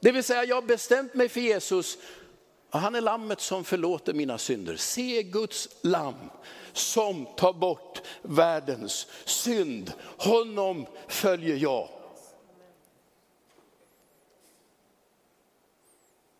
[0.00, 1.98] Det vill säga jag har bestämt mig för Jesus
[2.70, 4.76] och han är lammet som förlåter mina synder.
[4.76, 6.30] Se Guds lamm
[6.72, 9.92] som tar bort världens synd.
[10.18, 11.88] Honom följer jag.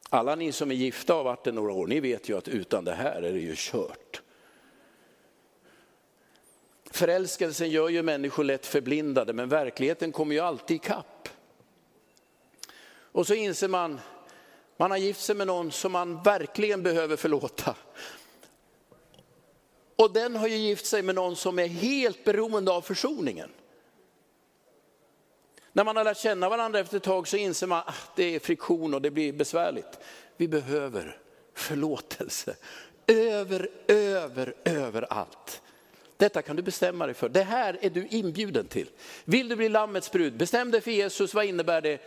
[0.09, 2.49] Alla ni som är gifta och har varit det några år, ni vet ju att
[2.49, 4.23] utan det här är det ju kört.
[6.91, 11.29] Förälskelsen gör ju människor lätt förblindade, men verkligheten kommer ju alltid ikapp.
[13.13, 14.01] Och så inser man,
[14.77, 17.77] man har gift sig med någon som man verkligen behöver förlåta.
[19.97, 23.51] Och den har ju gift sig med någon som är helt beroende av försoningen.
[25.77, 28.39] När man har lärt känna varandra efter ett tag så inser man att det är
[28.39, 29.99] friktion och det blir besvärligt.
[30.37, 31.19] Vi behöver
[31.55, 32.57] förlåtelse
[33.07, 35.63] över, över, över allt.
[36.17, 37.29] Detta kan du bestämma dig för.
[37.29, 38.89] Det här är du inbjuden till.
[39.25, 41.35] Vill du bli Lammets brud, bestäm dig för Jesus.
[41.35, 42.01] Vad innebär det?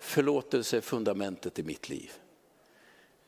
[0.00, 2.12] Förlåtelse är fundamentet i mitt liv.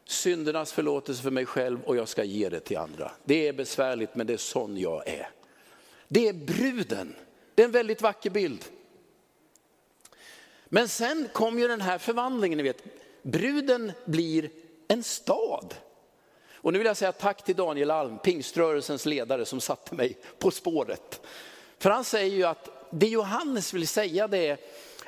[0.04, 3.11] Syndernas förlåtelse för mig själv och jag ska ge det till andra.
[3.24, 5.28] Det är besvärligt men det är sån jag är.
[6.08, 7.14] Det är bruden.
[7.54, 8.64] Det är en väldigt vacker bild.
[10.68, 12.83] Men sen kom ju den här förvandlingen, ni vet.
[13.22, 14.50] Bruden blir
[14.88, 15.74] en stad.
[16.54, 20.50] Och nu vill jag säga tack till Daniel Alm, pingströrelsens ledare som satte mig på
[20.50, 21.20] spåret.
[21.78, 24.59] För han säger ju att det Johannes vill säga det är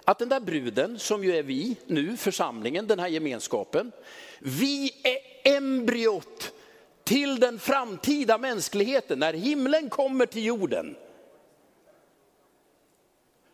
[0.04, 3.92] att den där bruden, som ju är vi nu, församlingen, den här gemenskapen,
[4.38, 6.52] vi är embryot
[7.04, 9.18] till den framtida mänskligheten.
[9.18, 10.96] När himlen kommer till jorden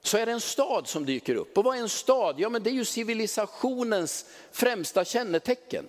[0.07, 1.59] så är det en stad som dyker upp.
[1.59, 2.35] Och vad är en stad?
[2.38, 5.88] Ja men det är ju civilisationens främsta kännetecken.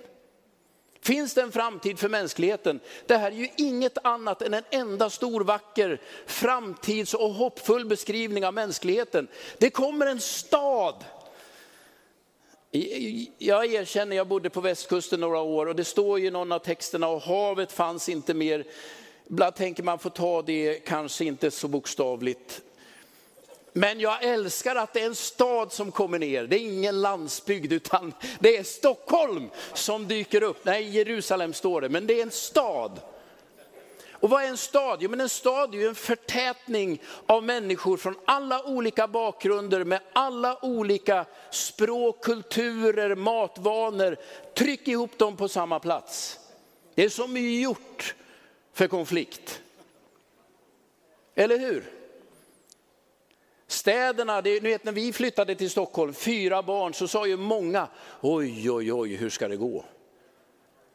[1.01, 2.80] Finns det en framtid för mänskligheten?
[3.06, 8.45] Det här är ju inget annat än en enda stor vacker framtids och hoppfull beskrivning
[8.45, 9.27] av mänskligheten.
[9.58, 11.06] Det kommer en stad.
[13.38, 16.60] Jag erkänner, jag bodde på västkusten några år och det står ju i någon av
[16.60, 18.63] texterna och havet fanns inte mer.
[19.30, 22.62] Ibland tänker man får ta det kanske inte så bokstavligt.
[23.78, 26.44] Men jag älskar att det är en stad som kommer ner.
[26.44, 30.66] Det är ingen landsbygd utan det är Stockholm som dyker upp.
[30.66, 33.00] Nej, Jerusalem står det, men det är en stad.
[34.12, 34.98] Och vad är en stad?
[35.02, 40.00] Jo, men en stad är ju en förtätning av människor från alla olika bakgrunder med
[40.13, 44.18] alla olika språk, kulturer, matvanor.
[44.56, 46.40] Tryck ihop dem på samma plats.
[46.96, 48.16] Det är som gjort
[48.74, 49.62] för konflikt.
[51.36, 51.96] Eller hur?
[53.67, 57.88] Städerna, det, ni vet när vi flyttade till Stockholm, fyra barn, så sa ju många,
[58.21, 59.86] oj oj oj hur ska det gå?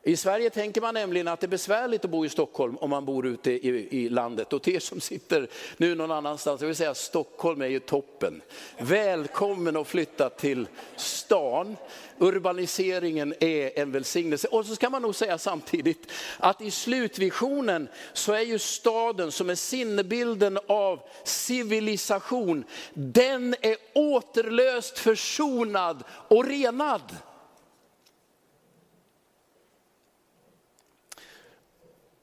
[0.05, 3.05] I Sverige tänker man nämligen att det är besvärligt att bo i Stockholm om man
[3.05, 4.53] bor ute i, i landet.
[4.53, 8.43] Och till er som sitter nu någon annanstans, jag vill säga Stockholm är ju toppen.
[8.79, 11.77] Välkommen att flytta till stan.
[12.19, 14.49] Urbaniseringen är en välsignelse.
[14.49, 19.51] Och så ska man nog säga samtidigt att i slutvisionen så är ju staden som
[19.51, 27.03] är sinnebilden av civilisation, den är återlöst försonad och renad.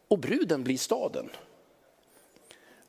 [0.09, 1.29] Och bruden blir staden.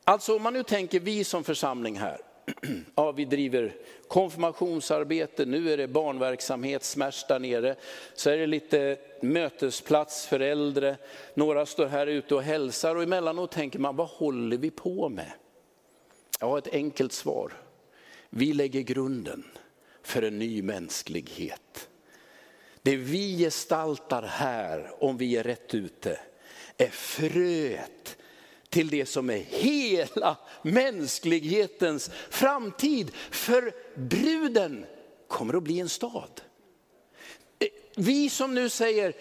[0.03, 2.21] Alltså om man nu tänker vi som församling här,
[2.95, 3.75] ja vi driver
[4.07, 7.75] konfirmationsarbete, nu är det barnverksamhet, smärs där nere,
[8.13, 10.97] så är det lite mötesplats för äldre,
[11.33, 15.31] några står här ute och hälsar och emellanåt tänker man, vad håller vi på med?
[16.39, 17.53] Jag har ett enkelt svar.
[18.29, 19.43] Vi lägger grunden
[20.03, 21.89] för en ny mänsklighet.
[22.81, 26.19] Det vi gestaltar här, om vi är rätt ute,
[26.81, 28.17] är fröet
[28.69, 33.11] till det som är hela mänsklighetens framtid.
[33.31, 34.85] För bruden
[35.27, 36.41] kommer att bli en stad.
[37.59, 39.13] Eh, vi som nu säger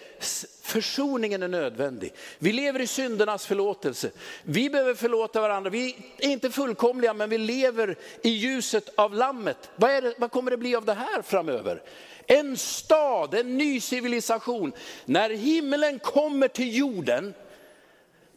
[0.63, 2.13] försoningen är nödvändig.
[2.39, 4.11] Vi lever i syndernas förlåtelse.
[4.43, 5.71] Vi behöver förlåta varandra.
[5.71, 9.71] Vi är inte fullkomliga men vi lever i ljuset av lammet.
[9.77, 11.83] Vad, det, vad kommer det bli av det här framöver?
[12.27, 14.73] En stad, en ny civilisation.
[15.05, 17.35] När himlen kommer till jorden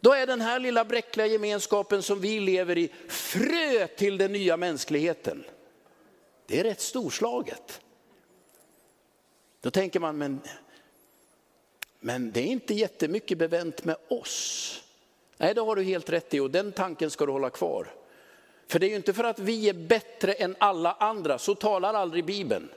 [0.04, 4.56] då är den här lilla bräckliga gemenskapen som vi lever i frö till den nya
[4.56, 5.44] mänskligheten.
[6.46, 7.80] Det är rätt storslaget.
[9.60, 10.40] Då tänker man, men,
[12.00, 14.82] men det är inte jättemycket bevänt med oss.
[15.36, 17.94] Nej, det har du helt rätt i och den tanken ska du hålla kvar.
[18.66, 21.94] För det är ju inte för att vi är bättre än alla andra, så talar
[21.94, 22.68] aldrig Bibeln.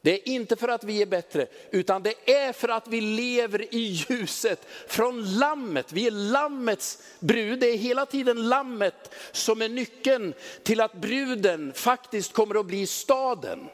[0.00, 3.74] Det är inte för att vi är bättre, utan det är för att vi lever
[3.74, 5.92] i ljuset från lammet.
[5.92, 11.72] Vi är lammets brud, det är hela tiden lammet som är nyckeln till att bruden
[11.72, 13.68] faktiskt kommer att bli staden.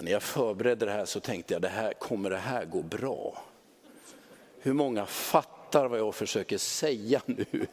[0.00, 3.44] När jag förberedde det här så tänkte jag, det här, kommer det här gå bra?
[4.60, 7.66] Hur många fattar vad jag försöker säga nu?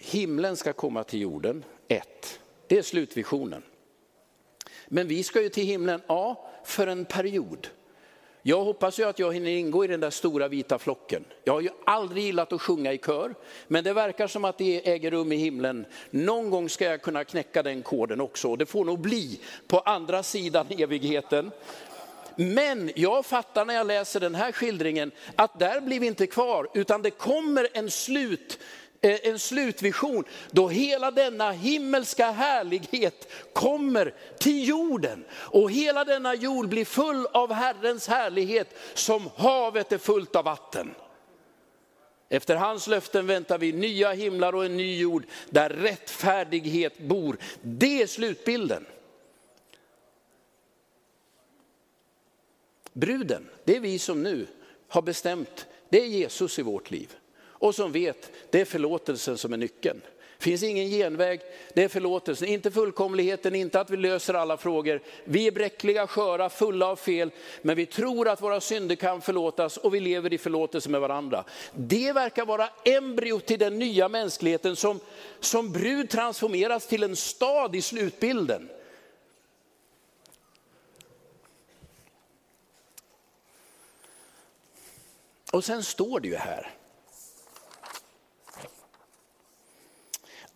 [0.00, 2.40] Himlen ska komma till jorden, ett.
[2.66, 3.62] Det är slutvisionen.
[4.88, 7.68] Men vi ska ju till himlen, ja, för en period.
[8.42, 11.24] Jag hoppas ju att jag hinner ingå i den där stora vita flocken.
[11.44, 13.34] Jag har ju aldrig gillat att sjunga i kör,
[13.68, 15.86] men det verkar som att det äger rum i himlen.
[16.10, 19.78] Någon gång ska jag kunna knäcka den koden också, och det får nog bli på
[19.78, 21.50] andra sidan evigheten.
[22.36, 26.68] Men jag fattar när jag läser den här skildringen att där blir vi inte kvar,
[26.74, 28.58] utan det kommer en slut
[29.02, 35.24] Eh, en slutvision då hela denna himmelska härlighet kommer till jorden.
[35.32, 40.94] Och hela denna jord blir full av Herrens härlighet som havet är fullt av vatten.
[42.28, 47.36] Efter hans löften väntar vi nya himlar och en ny jord där rättfärdighet bor.
[47.62, 48.86] Det är slutbilden.
[52.92, 54.46] Bruden, det är vi som nu
[54.88, 57.16] har bestämt, det är Jesus i vårt liv
[57.60, 60.00] och som vet, det är förlåtelsen som är nyckeln.
[60.38, 61.40] Det finns ingen genväg,
[61.74, 62.48] det är förlåtelsen.
[62.48, 65.00] Inte fullkomligheten, inte att vi löser alla frågor.
[65.24, 67.30] Vi är bräckliga, sköra, fulla av fel,
[67.62, 71.44] men vi tror att våra synder kan förlåtas och vi lever i förlåtelse med varandra.
[71.74, 75.00] Det verkar vara embryot till den nya mänskligheten som,
[75.40, 78.68] som brud transformeras till en stad i slutbilden.
[85.52, 86.79] Och sen står det ju här,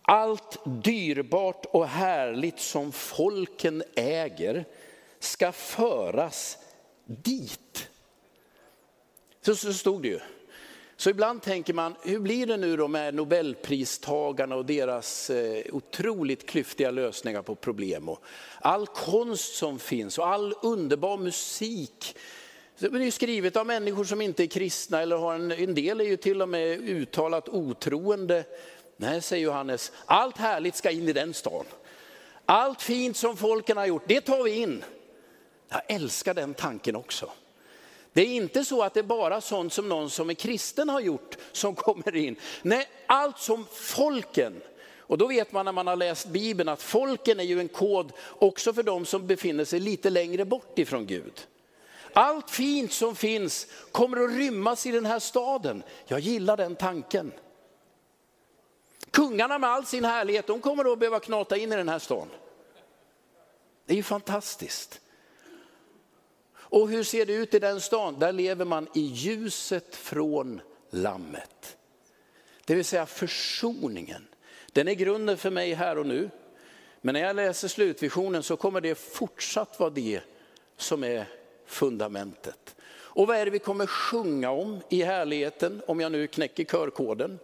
[0.07, 4.65] Allt dyrbart och härligt som folken äger
[5.19, 6.57] ska föras
[7.05, 7.89] dit.
[9.41, 10.19] Så, så stod det ju.
[10.97, 16.45] Så ibland tänker man, hur blir det nu då med nobelpristagarna och deras eh, otroligt
[16.45, 18.23] klyftiga lösningar på problem och
[18.59, 22.17] all konst som finns och all underbar musik.
[22.79, 26.05] Det är skrivet av människor som inte är kristna eller har en, en del är
[26.05, 28.43] ju till och med uttalat otroende.
[28.97, 31.65] Nej, säger Johannes, allt härligt ska in i den stan.
[32.45, 34.83] Allt fint som folken har gjort, det tar vi in.
[35.69, 37.29] Jag älskar den tanken också.
[38.13, 40.99] Det är inte så att det är bara sånt som någon som är kristen har
[40.99, 42.35] gjort som kommer in.
[42.61, 44.61] Nej, allt som folken,
[44.99, 48.11] och då vet man när man har läst Bibeln att folken är ju en kod
[48.39, 51.47] också för de som befinner sig lite längre bort ifrån Gud.
[52.13, 55.83] Allt fint som finns kommer att rymmas i den här staden.
[56.05, 57.31] Jag gillar den tanken.
[59.15, 62.27] Kungarna med all sin härlighet, de kommer att behöva knata in i den här stan.
[63.85, 65.01] Det är ju fantastiskt.
[66.55, 68.19] Och hur ser det ut i den stan?
[68.19, 71.77] Där lever man i ljuset från lammet.
[72.65, 74.27] Det vill säga försoningen.
[74.71, 76.29] Den är grunden för mig här och nu.
[77.01, 80.21] Men när jag läser slutvisionen så kommer det fortsatt vara det
[80.77, 81.25] som är
[81.65, 82.75] fundamentet.
[82.87, 87.39] Och vad är det vi kommer sjunga om i härligheten, om jag nu knäcker körkoden?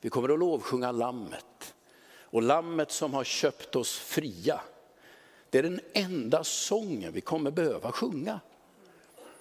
[0.00, 1.74] Vi kommer att lovsjunga lammet.
[2.22, 4.60] Och lammet som har köpt oss fria.
[5.50, 8.40] Det är den enda sången vi kommer behöva sjunga.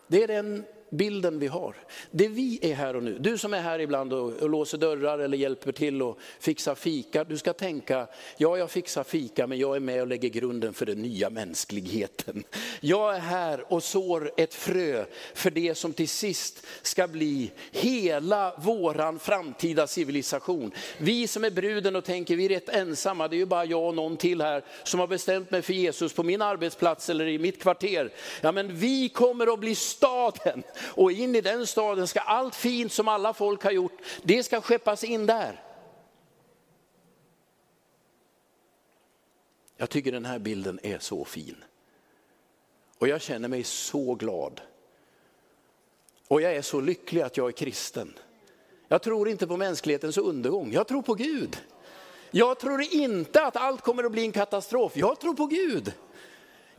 [0.08, 1.76] Det är den bilden vi har.
[2.12, 5.20] Det vi är här och nu, du som är här ibland och, och låser dörrar
[5.20, 9.76] eller hjälper till och fixar fika, du ska tänka, ja jag fixar fika men jag
[9.76, 12.44] är med och lägger grunden för den nya mänskligheten.
[12.80, 18.54] Jag är här och sår ett frö för det som till sist ska bli hela
[18.58, 20.72] våran framtida civilisation.
[20.98, 23.88] Vi som är bruden och tänker vi är rätt ensamma, det är ju bara jag
[23.88, 27.40] och någon till här som har bestämt mig för Jesus på min arbetsplats eller i
[27.40, 28.12] mitt kvarter.
[28.42, 32.92] Ja men vi kommer att bli staden och in i den staden ska allt fint
[32.92, 35.64] som alla folk har gjort, det ska skeppas in där.
[39.78, 41.64] Jag tycker den här bilden är så fin.
[42.98, 44.62] Och jag känner mig så glad.
[46.28, 48.14] Och jag är så lycklig att jag är kristen.
[48.88, 51.58] Jag tror inte på mänsklighetens undergång, jag tror på Gud.
[52.32, 55.94] Jag tror inte att allt kommer att bli en katastrof, jag tror på Gud.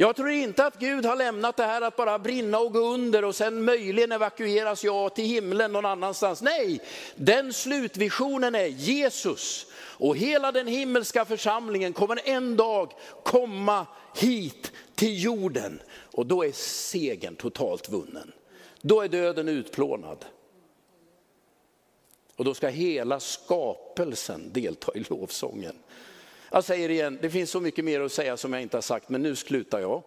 [0.01, 3.25] Jag tror inte att Gud har lämnat det här att bara brinna och gå under
[3.25, 6.43] och sen möjligen evakueras jag till himlen någon annanstans.
[6.43, 6.81] Nej,
[7.15, 9.67] den slutvisionen är Jesus.
[9.75, 12.93] Och hela den himmelska församlingen kommer en dag
[13.25, 13.87] komma
[14.17, 15.83] hit till jorden.
[16.03, 18.33] Och då är segern totalt vunnen.
[18.81, 20.25] Då är döden utplånad.
[22.37, 25.77] Och då ska hela skapelsen delta i lovsången.
[26.51, 29.09] Jag säger igen, det finns så mycket mer att säga som jag inte har sagt,
[29.09, 30.03] men nu slutar jag.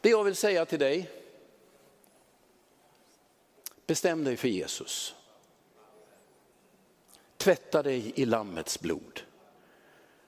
[0.00, 1.10] Det jag vill säga till dig,
[3.86, 5.14] bestäm dig för Jesus.
[7.36, 9.20] Tvätta dig i Lammets blod.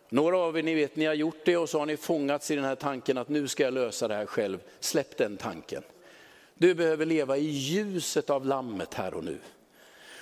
[0.09, 2.55] Några av er, ni vet, ni har gjort det och så har ni fångats i
[2.55, 4.59] den här tanken att nu ska jag lösa det här själv.
[4.81, 5.83] Släpp den tanken.
[6.55, 9.39] Du behöver leva i ljuset av Lammet här och nu.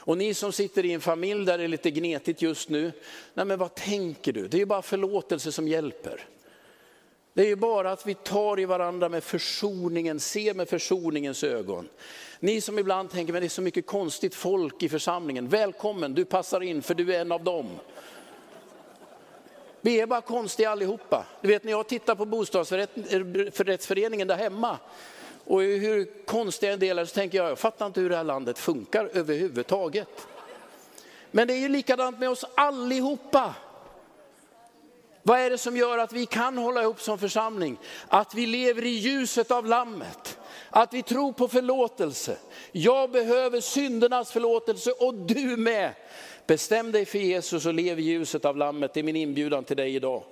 [0.07, 2.93] Och ni som sitter i en familj där det är lite gnetigt just nu,
[3.35, 4.49] nej men vad tänker du?
[4.49, 6.25] Det är ju bara förlåtelse som hjälper.
[7.35, 11.89] Det är ju bara att vi tar i varandra med försoningen, ser med försoningens ögon.
[12.41, 15.49] Ni som ibland tänker, men det är så mycket konstigt folk i församlingen.
[15.49, 17.67] Välkommen, du passar in för du är en av dem.
[19.81, 21.27] Vi är bara konstiga allihopa.
[21.41, 24.79] Du vet när jag tittar på bostadsrättsföreningen eh, där hemma
[25.47, 28.25] och hur konstiga en del är så tänker jag, jag fattar inte hur det här
[28.25, 30.27] landet funkar överhuvudtaget.
[31.31, 33.55] Men det är ju likadant med oss allihopa.
[35.23, 37.79] Vad är det som gör att vi kan hålla ihop som församling?
[38.09, 40.39] Att vi lever i ljuset av lammet.
[40.71, 42.37] Att vi tror på förlåtelse.
[42.73, 45.93] Jag behöver syndernas förlåtelse och du med.
[46.47, 48.95] Bestäm dig för Jesus och lev i ljuset av lammet.
[48.95, 50.23] Det är min inbjudan till dig idag.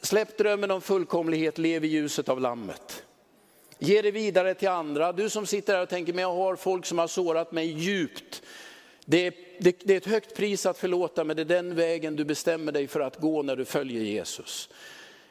[0.00, 3.02] Släpp drömmen om fullkomlighet, lev i ljuset av lammet.
[3.78, 5.12] Ge det vidare till andra.
[5.12, 8.42] Du som sitter här och tänker, men jag har folk som har sårat mig djupt.
[9.04, 12.16] Det är, det, det är ett högt pris att förlåta, men det är den vägen
[12.16, 14.68] du bestämmer dig för att gå när du följer Jesus.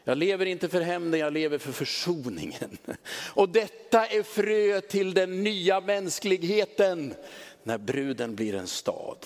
[0.04, 2.78] Jag lever inte för hämnden, jag lever för försoningen.
[3.34, 7.14] Och detta är frö till den nya mänskligheten
[7.64, 9.18] när bruden blir en stad.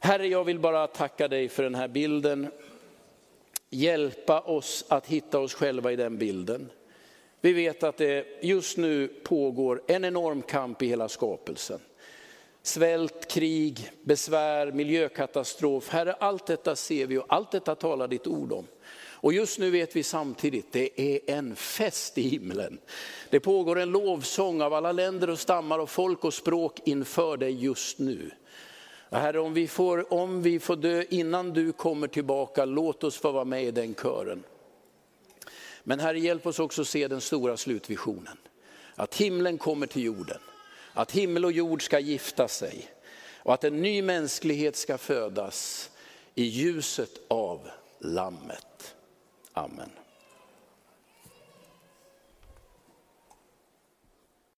[0.00, 2.50] Herre, jag vill bara tacka dig för den här bilden.
[3.70, 6.70] Hjälpa oss att hitta oss själva i den bilden.
[7.40, 11.80] Vi vet att det just nu pågår en enorm kamp i hela skapelsen.
[12.62, 15.88] Svält, krig, besvär, miljökatastrof.
[15.88, 18.66] Herre, allt detta ser vi och allt detta talar ditt ord om.
[19.22, 22.78] Och just nu vet vi samtidigt, det är en fest i himlen.
[23.30, 27.64] Det pågår en lovsång av alla länder och stammar och folk och språk inför dig
[27.64, 28.30] just nu.
[29.10, 33.32] Herre, om vi, får, om vi får dö innan du kommer tillbaka, låt oss få
[33.32, 34.42] vara med i den kören.
[35.84, 38.36] Men Herre, hjälp oss också se den stora slutvisionen.
[38.94, 40.40] Att himlen kommer till jorden,
[40.92, 42.90] att himmel och jord ska gifta sig
[43.42, 45.90] och att en ny mänsklighet ska födas
[46.34, 47.68] i ljuset av
[47.98, 48.94] Lammet.
[49.52, 49.90] Amen.